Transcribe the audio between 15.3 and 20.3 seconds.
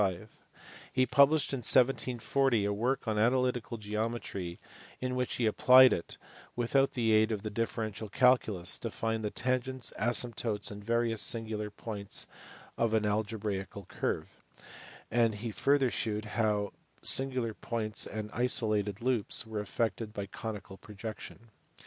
he further shewed how singular points and isolated loops were affected by